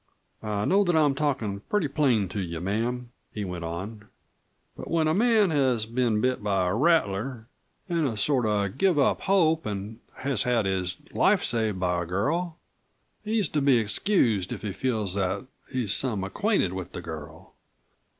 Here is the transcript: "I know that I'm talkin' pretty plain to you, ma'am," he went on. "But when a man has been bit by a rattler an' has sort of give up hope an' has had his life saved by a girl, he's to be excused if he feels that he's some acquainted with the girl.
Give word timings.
"I 0.41 0.65
know 0.65 0.83
that 0.83 0.95
I'm 0.95 1.13
talkin' 1.13 1.59
pretty 1.69 1.87
plain 1.87 2.27
to 2.29 2.39
you, 2.39 2.59
ma'am," 2.59 3.11
he 3.31 3.45
went 3.45 3.63
on. 3.63 4.05
"But 4.75 4.89
when 4.89 5.07
a 5.07 5.13
man 5.13 5.51
has 5.51 5.85
been 5.85 6.19
bit 6.21 6.41
by 6.41 6.67
a 6.67 6.73
rattler 6.73 7.47
an' 7.87 8.07
has 8.07 8.19
sort 8.21 8.47
of 8.47 8.79
give 8.79 8.97
up 8.97 9.21
hope 9.21 9.67
an' 9.67 9.99
has 10.21 10.41
had 10.41 10.65
his 10.65 10.97
life 11.13 11.43
saved 11.43 11.79
by 11.79 12.01
a 12.01 12.05
girl, 12.07 12.57
he's 13.23 13.47
to 13.49 13.61
be 13.61 13.77
excused 13.77 14.51
if 14.51 14.63
he 14.63 14.73
feels 14.73 15.13
that 15.13 15.45
he's 15.69 15.93
some 15.93 16.23
acquainted 16.23 16.73
with 16.73 16.93
the 16.93 17.01
girl. 17.03 17.53